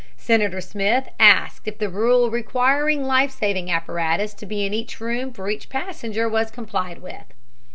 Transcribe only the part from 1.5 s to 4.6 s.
if the rule requiring life saving apparatus to